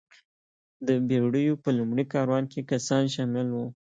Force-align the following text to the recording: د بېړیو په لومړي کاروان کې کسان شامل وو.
د 0.87 0.89
بېړیو 1.07 1.61
په 1.63 1.69
لومړي 1.77 2.05
کاروان 2.13 2.43
کې 2.51 2.67
کسان 2.71 3.03
شامل 3.15 3.47
وو. 3.51 3.65